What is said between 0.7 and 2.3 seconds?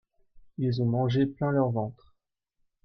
ont mangé plein leur ventre.